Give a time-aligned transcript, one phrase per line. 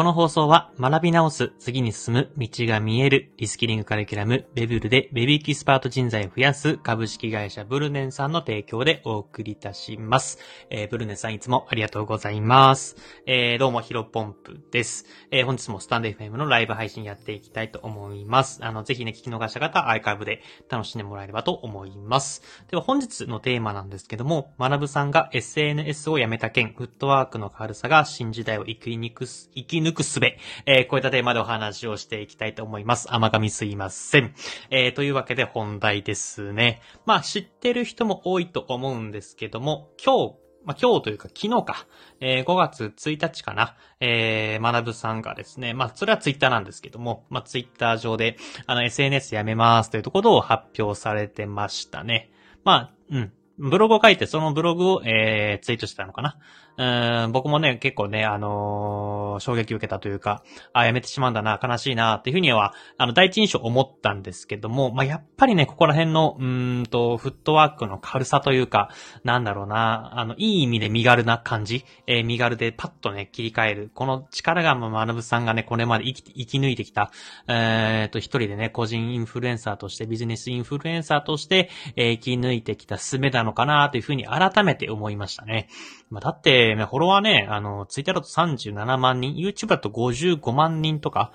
[0.00, 10.38] この放送は学び直す、次に進む、道が見える、リスキリングカリキュラム、ベブルでベビーキスパート人材を増やす株式会社ブルネンさんの提供でお送りいたします。
[10.70, 12.96] えー、ブルネンさんいつもありがとうございます。
[13.26, 15.04] えー、どうもヒロポンプです。
[15.30, 18.64] えー、本日もスタンド FM のライブ配信やっていきたいと思います。
[18.64, 22.40] あの、ぜひね、聞き逃した方、アーカイブで楽しんでもらえればと思います。
[22.70, 33.12] では本日のテーマなんですけども、学ぶさんが SNS をやめた件、フットワークの軽さが新時代を生きにくす、生き抜くすべ、えー、こういったテーマでお話をしていきたいと思います。
[33.12, 34.34] 甘噛みすいません。
[34.70, 36.80] えー、というわけで本題ですね。
[37.06, 40.34] まあ、知ってる人も多いと思うんですけども、今日、
[40.64, 41.86] まあ、今日というか昨日か、
[42.20, 48.36] えー、5月1日かな、えー、学ぶさんがですね、まあ、それはツイッターなんですけども、まあ、ツイッター上で、
[48.66, 52.30] あの、SNS やめますというところを発表されてましたね。
[52.64, 53.32] まあ、うん。
[53.60, 56.38] ブログを書いて、そのブログを、えー、ツイートしたのかな。
[56.80, 60.42] うん、僕もね、結構ね、あのー、衝撃を受けたというか、
[60.72, 68.88] あ、やめてしまうんだな、悲しいな、っていうふうには、あの、第一印象思ったんですけども、まあ、やっぱりね、ここら辺の、うんと、フットワークの軽さというか、
[69.24, 73.90] なんだろうな、あの、いい意味で身軽な感じ、えー、身軽でパッとね、切り替える。
[73.92, 77.10] この力が、まあ、学さんがね、これまで生き、生き抜いてきた、
[77.46, 85.68] えー、と、一人でね、個人インフルエンサーとして、ビジネスインフルエンサーとして、えー、生き抜いてきたすべなのかな、というふうに改めて思いましたね。
[86.08, 91.32] まあ、だって、でね、フォロワーね、あの、ツイッターだと37万人、YouTube だと55万人とか、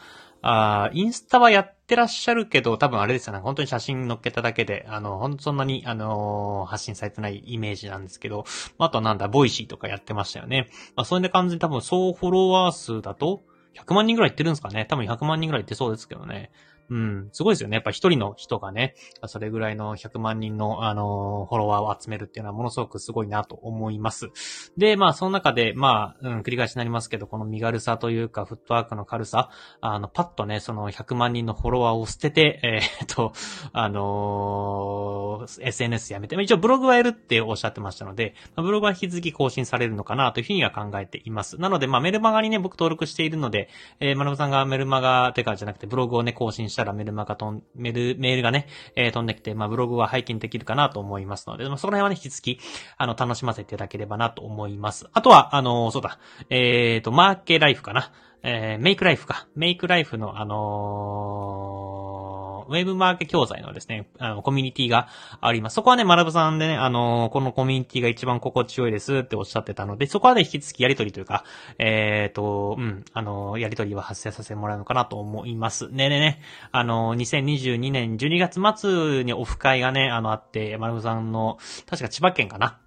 [0.48, 3.40] あインスタはやってらっしゃるけど、多分あれですよね。
[3.40, 8.46] 本当に写真載っけただけで、あの、ほんとそんなに、あのー、発信されてないイメージなんですけど、
[8.78, 10.70] あとなんだ、 Voicy とかやってましたよね。
[10.96, 16.52] まあ、そういう感じで多分総フォロワー数だと、100万人ぐらいいってるんですかね多分100万人ぐらいいってそうですけどね。
[16.90, 17.76] うん、すごいですよね。
[17.76, 24.30] やっぱ一人の人がね、それぐらいの100万人の、あの、フォロワーを集めるっていうのはものすごくすごいなと思います。
[24.78, 29.50] で、まあ、その中で、まあ、うん、繰り返しになりますけど、この身軽さというか、フットワークの軽さ、
[29.82, 33.34] あの、パッとね、その100万人のフォロワーを捨てて、えー、っと、
[33.74, 41.60] あのー、SNS やめて、一応ブログはやるっておっしゃってましたので、ブログは引き続き更新されるのかなというふうには考えています。
[41.60, 43.70] なので、まあ、メルマガにね、僕登録しているので、
[44.00, 52.60] えー、マナブさんがメルマガ、てかじゃなくてブログをね、更新してしたらメルマガとん、メール、メールがね、えー、飛んできて、まあ、ブログは拝見できるかなと思いますので、まあ、その辺はね、引き続き、
[52.98, 55.08] あの、楽しませていただければなと思います。
[55.14, 56.20] あとは、あの、そうだ、
[56.50, 58.12] えっ、ー、と、マーケライフかな。
[58.44, 59.48] えー、メイクライフか。
[59.56, 61.95] メイクライフの、あのー
[62.70, 65.08] ウェブマーケ教材のですね、あの、コミュニティが
[65.42, 65.76] あります。
[65.76, 71.44] そこはね、学ぶさんでね、あの、このコミュニティが一番心地よいですっておっしゃってたので、そこはね、引き続きやりとりというか、
[71.78, 75.90] えっ、と、うん、あの、やりとりは発生させてもらうのかなと思います。
[75.90, 82.80] ねねね、あの、2022年12月末にオフ会がね、あの、あって、学ぶさんの、確か千葉県かな。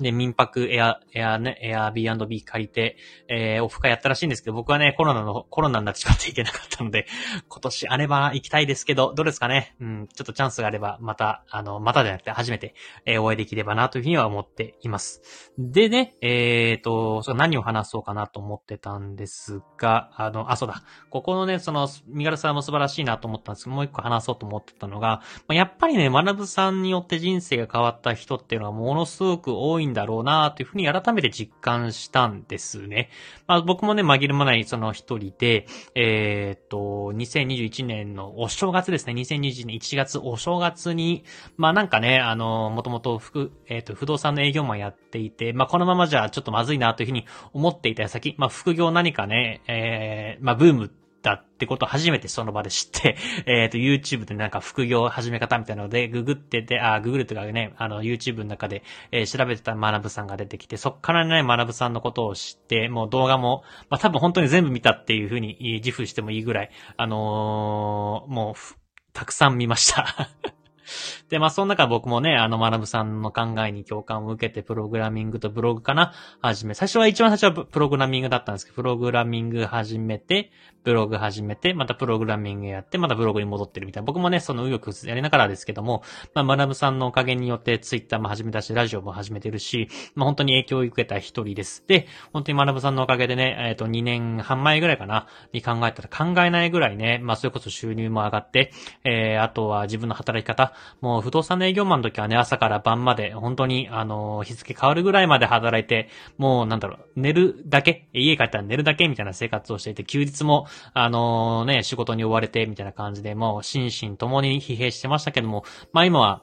[0.00, 2.96] で、民泊エア、エアね、エア B&B 借りて、
[3.28, 7.06] えー、オフ会やったらしいんですけど、僕はね、コロナの、コロナになってしまっていけなかったので、
[7.48, 9.76] 今年あれば行きたいですけど、どうですかね？
[9.80, 12.74] うん、ちょっとチャンスがあれば、また、あの、またじゃなくて初めて、
[13.06, 15.22] えー、お会いできればなというふうには思っています。
[15.58, 20.82] でね、えーと、そ何を話そうかなと思ってたんですが、あの、あ、そうだ。
[21.10, 33.10] ここのね、その、身軽さも素晴らしいなと思ったんですけど、もう一個話そうと思ってたのが、やっぱりね、学さんによって人生が変わった人っていうのはものすごく多いいんだろうなというふうに改めて実感したんですね。
[33.46, 36.76] まあ僕もね、紛れもないその一人で、えー、っと、
[37.14, 41.24] 2021年のお正月ですね、2021年1月お正月に、
[41.56, 68.74] まあなんかね、あの、もともと不、えー、っと、不動産の営業マンやっていて、まあこのままじゃちょっとまずいなというふうに思っていた矢先、まあ副業何かね、えー、まあブームってだってことを初めてその場で知って、 えっ、ー、と、YouTube でなんか副業始め方みたいなので、ググってて、あ、ググるとかね、あの、YouTube の中で、えー、調べてた学さんが出てきて、そっからね、学さんのことを知って、もう動画も、まあ、多分本当に全部見たっていうふうに自負してもいいぐらい、あのー、もう、
[69.14, 70.28] たくさん見ました。
[71.28, 80.50] で、まあ、その中僕もね、あの、学ぶさんの考えに共感を受けて、プログラミングとブログかな、始め、最初は一番最初はプログラミングだったんですけど、プログラミング始めて、
[80.84, 84.04] ブログ始めて、またプログラミングやって、またブログに戻ってるみたいな。
[84.04, 86.02] 僕もね、その右翼やりながらですけども、
[86.34, 91.82] まあ、学さんのおかげによってツイッターも始めたし、ラジオも始めてるし、まあ、本当に影響を受けた一人です。
[91.88, 98.70] で、本当に学ぶさんのおかげでね、えっ、ー、と、2年半前ぐらいかな、に考えたら考えないぐらいね、まあ、それこそ収入も上がって、
[99.04, 116.42] えー、あとは自分の働き方、もう不動産の営業マンの時はね、朝から晩まで、本当に、あの、日付変わるぐらいまで働いて、もう、なんだろう、寝るだけ、家帰ったら寝るだけみたいな生活をしていて、休日も、あのね、仕事に追われて、みたいな感じで、もう、心身ともに疲弊してましたけども、まあ今は、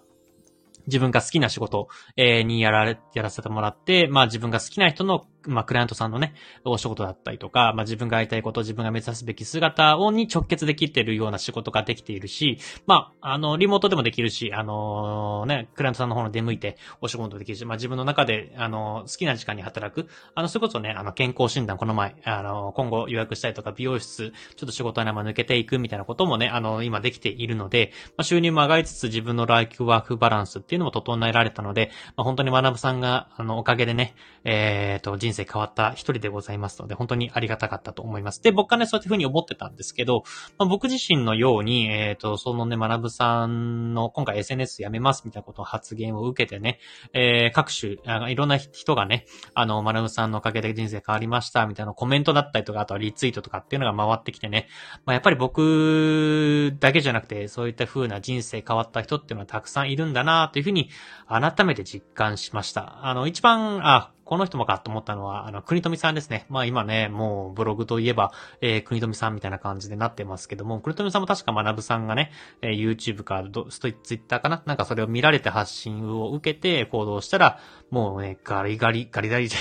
[0.87, 6.33] 自分が好きな仕事、えー、にやられ、やらせてもらって、まあ自分が好きな人のまあ、クライアントさんのね、
[6.65, 38.41] お仕事だったりとか、まあ、自分がやりたいこと、自分が目指すべき姿をに直結できてるような仕事ができているし、まあ、あの、リモートでもできるし、あのー、ね、クライアントさんの方の出向いてお仕事できるし、まあ、自分の中で、あの、好きな時間に働く、あの、それこそね、あの、健康診断この前、あの、今後予約したりとか、美容室、ちょっと仕事にま抜けていくみたいなこともね、あの、今できているので、まあ、収入も上がりつつ自分のライフワークバランスっていうのも整えられたので、まあ、本当に学さんが、あの、おかげでね、えっ、と、人人生変わった一人でございますので、本当にありがたかったと思います。
[38.43, 40.23] で、僕はね、そういうふうに思ってたんですけど、
[40.57, 46.79] まあ、僕自身のように、えっ、ー、と、そのね、学さんの今回 SNS やめますみたいなことを発言を受けてね、
[47.13, 54.67] えー、各種あ、いろんな人がね、あの、学さんのおかげで人生変わりましたみたいなコメントだったりとか、あとはリツイートとかっていうのが回ってきてね、
[55.05, 60.89] まあ、やっぱり僕だけじゃなくて、そういった風な人生変わった人っていうのはたくさんいるんだなというふうに
[61.27, 63.05] 改めて実感しました。
[63.05, 66.45] あの、一番、あ、この人もかと思ったのは、あの、国富さんですね。
[66.47, 68.31] まあ今ね、もうブログといえば、
[68.61, 72.31] えー、国富さんみたいな感じでなってますけども、国富さんも確か学さんがね、
[72.61, 74.63] えー、YouTube かストイツイッターかな？
[74.65, 79.59] なんかそれを見られて発信を受けて行動したら、もうね、ガリガリ、ガリガリじゃ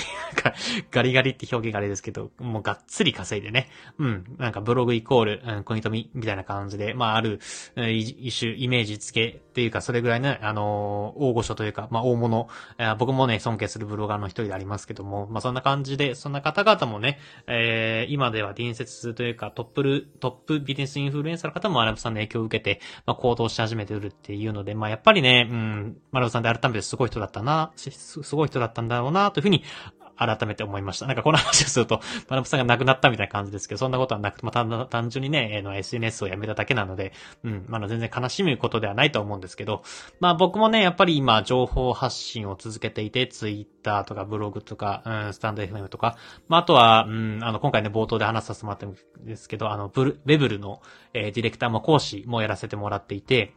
[0.90, 3.68] ガリガリって表現があれですけど、もうがっつり稼いでね、
[3.98, 7.40] うん、なんかブログイコール、うん、国富みたいな感じで、まあある、
[7.76, 12.48] 一種イメージ付けっていうか、それぐらいね、あのー、大御所というか、まあ大物、
[12.78, 29.64] えー、僕もね、尊敬するブロガーの一人でありますけども、まあそんな感じで、そんな方々もね、えー、今では伝説というか、トップル、トップビジネスインフルエンサーの方もアラブさんの影響を受けて、まあ行動し始めてるっていうので、まあやっぱりね、うん、マラブさんで改めてすごい人だったな、すごい人だったんだろうな、というふうに
[30.20, 31.06] 改めて思いました。
[31.06, 37.12] なんかこの話をすると、マナブさんが亡くなったみたいな感じですけど、そんなことはなくて、まあ、単純にね、えの SNS をやめただけなので、
[37.42, 39.82] うん、まだ全然悲しむことではないと思うんですけど、
[40.20, 46.16] まあ僕もね、やっぱり今、情報発信を続けていて、Twitter とかブログとか、うん、スタンド FM とか、
[46.48, 48.94] まああとは、うん、あの、今回ね、冒頭で話させてもらったん
[49.24, 50.82] ですけど、あの、ブル、ベブルの、
[51.14, 53.54] えー、ディレクターも講師もやらせてもらっていて、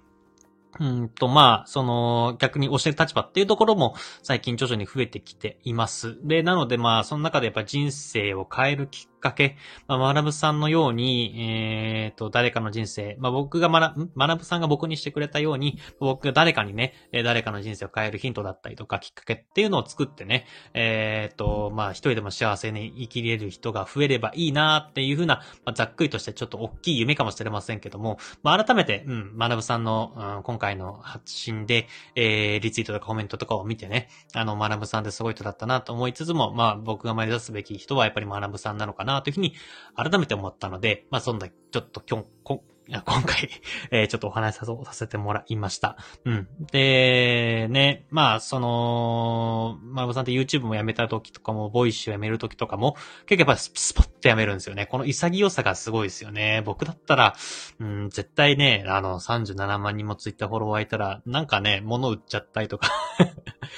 [0.79, 6.17] うんと、まあ、その、逆に教える立場っていうところも最近徐々に増えてきています。
[6.23, 9.55] で、なのでまあ、その中でやっぱ人生を変えるきっかけ、
[9.87, 39.53] まあ、マラブさんのように、えっ、ー、と、誰かの人生、まあ、僕がマラ、マラブさんが僕にしてくれたように、僕が誰かにね、誰かの人生を変えるヒントだったりとか、きっかけっていうのを作ってね、えっ、ー、と、まあ、一人でも幸せに生きれる人が増えればいいなっていうふうな、まあ、ざっくりとしてちょっと大きい夢かもしれませんけども、まあ、改めて、うん、マラブさんの、うん、今回の発信で、えー、リツイートとかコメントとかを見てね、あの、マナブさんってすごい人だったなと思いつつも、まあ、僕が目指すべき人はやっぱりマナブさんなのかなというふうに
[39.95, 43.49] 改めて思ったので、まあ、そんな、ちょっと今日、今回
[43.91, 45.97] えー、ちょっとお話させてもらいました。
[46.25, 46.47] うん。
[46.71, 54.85] で、ね、まあ、その、マナブさんって YouTube もやめた時とかも、 Voicy をやめる時とかも、結構やっぱスポッとやめるんですよね。
[54.85, 56.61] この潔さがすごいですよね。
[56.65, 57.35] 僕だったら、
[57.79, 62.89] うん、絶対ね、あの、37万人も Twitter フォロワーいたら、なんかね、物売っちゃったりとか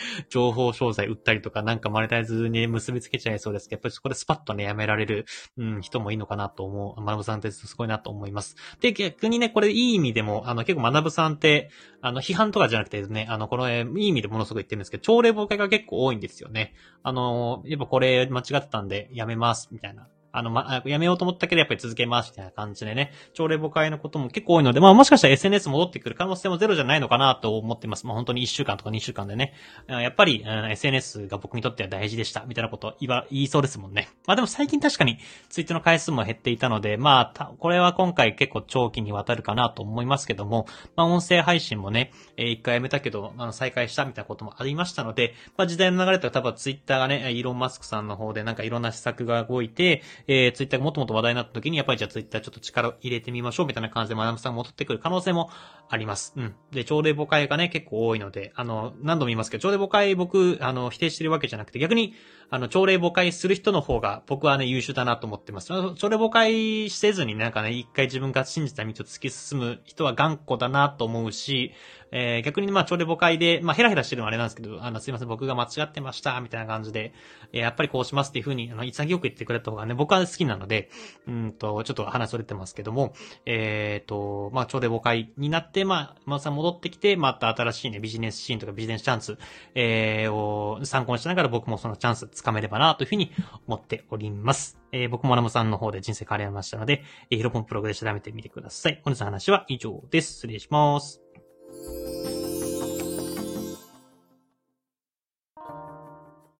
[0.30, 5.26] 情報商材売ったりとか、なんかマネタイズに結びつけちゃいそうですけど、やっぱりそこでスパッとね、やめられる、
[5.58, 7.04] うん、人もいいのかなと思う。
[7.04, 8.56] 学さんってすごいなと思います。
[8.82, 11.70] で、逆にね、これいい意味でも、あの、結構学さんって、
[12.02, 16.74] あの、批判とかじゃなくてですね、あの、この、いい意味でものすごく言ってるんですけど、朝礼妨害が結構多いんですよね。
[17.04, 20.08] あの、やっぱこれ間違ってたんでやめます、みたいな。
[20.38, 28.06] あの、ま、やめようと思ったけど、やっぱり続けます、みたいな感じでね、朝礼誤解のことも結構多いので、まあもしかしたら SNS 戻ってくる可能性もゼロじゃないのかなと思ってます。
[28.06, 29.54] まあ本当に1週間とか2週間でね。
[29.88, 34.10] やっぱり、うん、SNS が僕にとっては大事でした、みたいなこと言言いそうですもんね。
[34.28, 55.50] まあでも最近確かにツイートの回数も減っていたので、まあ、これは今回結構長期にわたるかなと思いますけども、まあ音声配信もね、えー、一回やめたけど、あの、再開したみたいなこともありましたので、まあ時代の流れと多分ツイッターがね、イーロン・マスクさんの方でなんかいろんな施策が動いて、えー、ツイッターがもっともっと話題になった時に、やっぱりじゃあツイッターちょっと力を入れてみましょうみたいな感じでマダムさんが戻ってくる可能性も
[55.90, 56.34] あります。
[56.36, 56.56] うん。
[56.72, 62.14] で、朝礼誤解がね、結構多いので、あの、何度も言いますけど、朝礼誤解僕、あの、否定してるわけじゃなくて、逆に、
[62.50, 65.74] あの、朝礼誤解する人の方が僕はね、優秀だなと思ってます。
[65.74, 71.74] 朝礼誤解せずになんかね、一回自分が信じた道を突き進む人は頑固だなと思うし、
[72.12, 77.14] えー、逆にまあ、朝礼誤解で、まあ、ヘラヘラしてるのはあれなんですけど、あの、すいません、僕が間違ってました、みたいな感じで、
[77.52, 80.90] えー、やっぱりこうしますっていう風に、あの、潔く言ってくれた方がね、僕は好きなので、
[81.28, 83.14] うんと、ちょっと話それてますけども、
[83.46, 89.38] えっ、ー、と、まあ、朝礼誤解になって、まあ、まさ戻ってきて、また新しいね、ビジネスシーンとかビジネスチャンス、
[89.74, 93.32] えー、を参考にしながら僕もそのチャンスつかめればな、というふうに
[93.68, 94.78] 思っております。
[94.92, 99.02] えー、僕もラムさんの方で人生変わりましたので、えー、ヒロポンプログで調べてみてください。
[99.04, 100.34] 本日の話は以上です。
[100.34, 101.22] 失礼します。